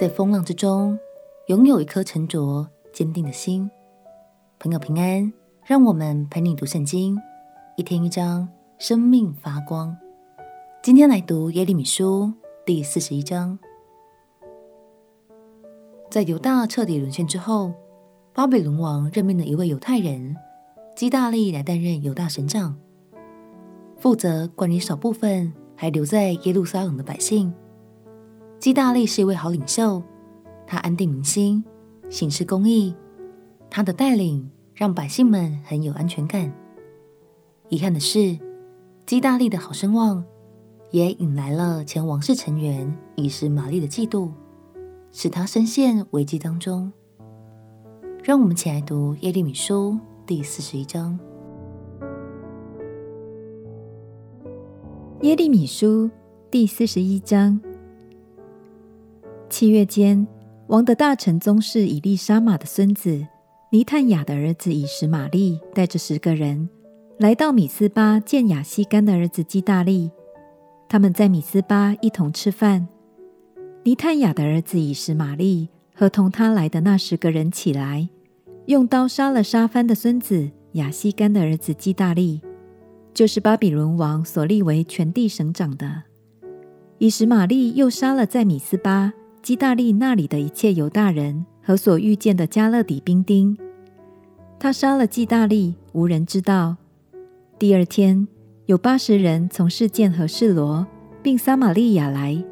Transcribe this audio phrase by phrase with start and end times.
[0.00, 0.98] 在风浪之中
[1.48, 3.70] 拥有一颗沉着坚定的心。
[4.58, 5.30] 朋友平安，
[5.66, 7.18] 让我们陪你读圣经，
[7.76, 8.48] 一天一章，
[8.78, 9.94] 生命发光。
[10.82, 12.32] 今天来读耶利米书
[12.64, 13.58] 第四十一章。
[16.10, 17.70] 在犹大彻底沦陷之后，
[18.32, 20.34] 巴比伦王任命了一位犹太人
[20.96, 22.74] 基大利来担任犹大省长，
[23.98, 27.52] 负责管理少部分还留在耶路撒冷的百姓。
[28.60, 30.02] 基大利是一位好领袖，
[30.66, 31.64] 他安定民心，
[32.10, 32.94] 行事公义，
[33.70, 36.52] 他的带领让百姓们很有安全感。
[37.70, 38.38] 遗憾的是，
[39.06, 40.22] 基大利的好声望
[40.90, 44.30] 也引来了前王室成员以实玛丽的嫉妒，
[45.10, 46.92] 使他深陷危机当中。
[48.22, 51.18] 让我们一起来读耶利米书第四十一章。
[55.22, 56.10] 耶利米书
[56.50, 57.58] 第四十一章。
[59.50, 60.24] 七月间，
[60.68, 63.26] 王的大臣宗室以利沙玛的孙子
[63.70, 66.68] 尼探雅的儿子以实玛利带着十个人
[67.18, 70.08] 来到米斯巴见亚西干的儿子基大利。
[70.88, 72.86] 他们在米斯巴一同吃饭。
[73.82, 78.08] 尼探雅的儿子以实玛利和同他来的那十个人起来，
[78.66, 82.40] 用刀杀了沙番的孙子亚西干的儿子基大利，
[83.12, 86.04] 就是巴比伦王所立为全地省长的。
[86.98, 89.12] 以实玛利又杀了在米斯巴。
[89.42, 93.56] 基大利那里的一切犹大人和所遇见的迦勒底兵丁，
[94.58, 96.76] 他杀了基大利，无人知道。
[97.58, 98.28] 第二天，
[98.66, 100.86] 有八十人从示剑和示罗，
[101.22, 102.42] 并撒玛利亚来，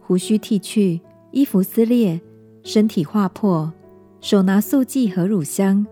[0.00, 1.00] 胡须剃去，
[1.32, 2.20] 衣服撕裂，
[2.62, 3.72] 身体划破，
[4.20, 5.84] 手拿素祭和乳香，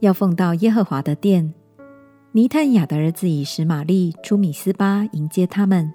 [0.00, 1.52] 要奉到耶和华的殿。
[2.32, 5.92] 尼探雅的儿子以实玛利出米斯巴迎接他们，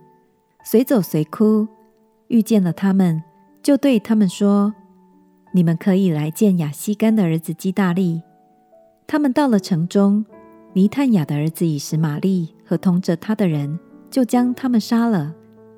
[0.64, 1.68] 随走随哭，
[2.28, 3.24] 遇见了他们。
[3.66, 4.76] 就对他们说
[5.52, 8.22] ：“你们可以来见亚西干的儿子基大利。”
[9.08, 10.24] 他们到了城中，
[10.74, 13.80] 尼探雅的儿子以实玛利和同着他的人，
[14.12, 15.34] 就将他们杀了，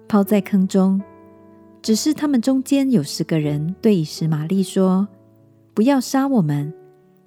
[0.06, 1.02] 抛在坑中。
[1.82, 5.08] 只是他们中间有十个人对以实玛利说
[5.74, 6.74] ：“不要杀我们，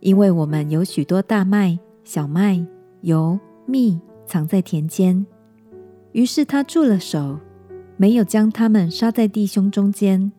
[0.01, 2.63] 因为我们有许多大麦、小麦、
[3.01, 5.25] 油、蜜藏在田间。”
[6.13, 7.41] 于是他住了手，
[7.97, 10.31] 没有将他们杀在弟兄中间。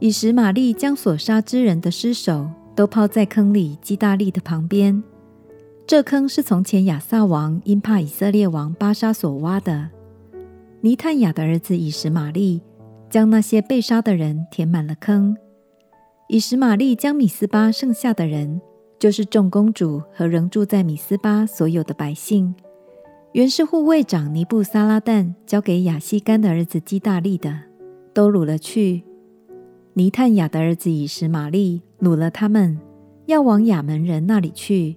[0.00, 5.02] 以实玛利将所杀之人的尸首都抛在坑里，基大利的旁边。
[5.86, 9.90] 这坑是从前亚萨王因怕以色列王巴沙所挖的。
[10.82, 12.60] 尼探雅的儿子以实玛利
[13.10, 15.36] 将那些被杀的人填满了坑。
[16.28, 18.60] 以实玛利将米斯巴剩下的人，
[19.00, 22.54] 就是众公主和仍住在米斯巴所有的百姓，
[23.32, 27.58] 原是护卫长尼布撒拉旦交给亚希干的儿子基大利的，
[28.12, 29.02] 都掳了去。
[29.98, 32.78] 尼探雅的儿子以实玛利掳了他们，
[33.26, 34.94] 要往亚扪人那里去。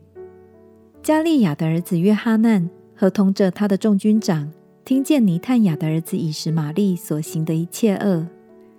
[1.01, 4.51] 迦利亚的儿子约哈难和同着他的众军长，
[4.85, 8.27] 听见尼探雅的儿子以实玛利所行的一切恶，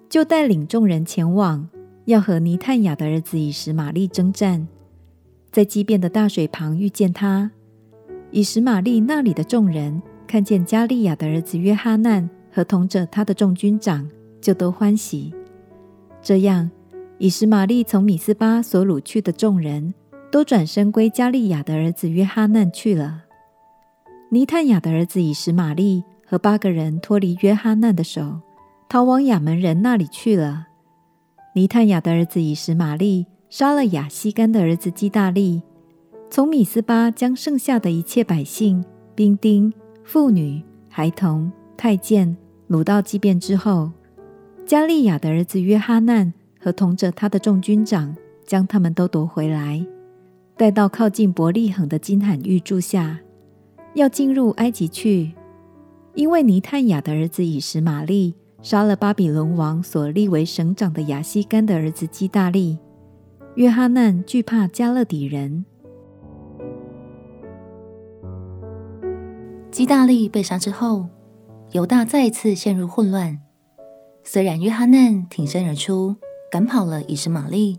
[0.09, 1.69] 就带领众人前往，
[2.05, 4.69] 要和尼探雅的儿子以实玛利征战。
[5.51, 7.51] 在畸变的大水旁遇见他，
[8.31, 14.09] 以实玛利那里的众人看见迦利亚的儿子约哈难和同着他的众军长，
[14.41, 15.35] 就都欢喜。
[16.23, 16.71] 这样，
[17.19, 19.93] 以实玛利从米斯巴所掳去的众人
[20.31, 23.25] 都转身归加利亚的儿子约哈难去了。
[24.31, 28.41] 尼探雅的儿子以实玛利和八个人脱离约哈难的手，
[28.89, 30.69] 逃往亚门人那里去了。
[31.55, 35.61] 尼探雅的儿子以实玛利杀了亚西干的儿子基大利，
[36.31, 38.85] 从米斯巴将剩下的一切百姓、
[39.17, 39.73] 兵丁、
[40.05, 42.37] 妇女、孩童、太监
[42.71, 43.91] 掳到基遍之后。
[44.65, 49.85] 加利亚的儿子约哈难和同着他的众军长，将他们都夺回来，
[50.57, 53.19] 带到靠近伯利恒的金罕玉柱下，
[53.95, 55.33] 要进入埃及去。
[56.15, 62.79] 因为尼探雅的儿子以实玛利杀了巴比伦王所立为省长的亚西干的儿子基大利，
[63.57, 65.65] 约哈难惧怕加勒底人。
[69.71, 71.07] 基大利被杀之后，
[71.73, 73.41] 犹大再次陷入混乱。
[74.25, 76.15] 虽然约哈难挺身而出，
[76.51, 77.79] 赶跑了以实玛利，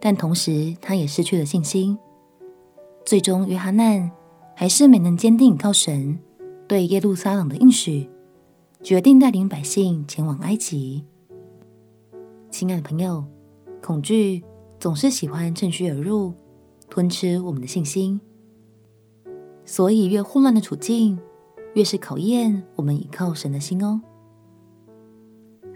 [0.00, 1.98] 但同时他也失去了信心。
[3.04, 4.10] 最终，约哈难
[4.54, 6.18] 还是没能坚定靠神
[6.68, 8.08] 对耶路撒冷的应许，
[8.82, 11.04] 决定带领百姓前往埃及。
[12.50, 13.24] 亲爱的朋友，
[13.82, 14.42] 恐惧
[14.78, 16.32] 总是喜欢趁虚而入，
[16.88, 18.20] 吞吃我们的信心。
[19.64, 21.18] 所以，越混乱的处境，
[21.74, 24.00] 越是考验我们依靠神的心哦。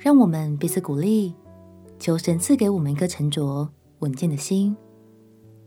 [0.02, 1.34] 让我们彼此鼓励，
[1.98, 3.68] 求神赐给我们一颗沉着
[3.98, 4.74] 稳健的心，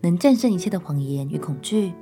[0.02, 1.94] 能战胜一切的谎言与恐惧，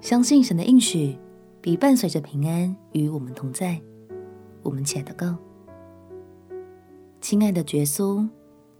[0.00, 1.18] 相信神的应许
[1.60, 3.78] 必伴随着平安与我们同在。
[4.62, 5.36] 我们起来祷告，
[7.20, 8.26] 亲爱的耶稣，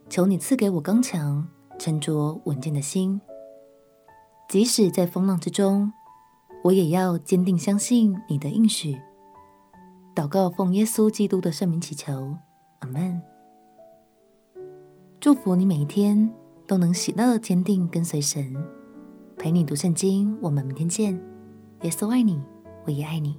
[0.08, 1.46] 求你赐给我刚强、
[1.78, 3.20] 沉着、稳健的心，
[4.48, 5.92] 即使在风浪之中，
[6.62, 8.98] 我也要坚定相信你的应许。
[10.14, 12.38] 祷告奉耶稣基督的圣名祈求，
[12.84, 13.20] 阿门。
[15.18, 16.30] 祝福你每一天
[16.66, 18.54] 都能喜乐、坚定跟随神，
[19.38, 20.36] 陪你读圣经。
[20.42, 21.18] 我们明天见。
[21.80, 22.38] 耶稣爱你，
[22.84, 23.38] 我也爱你。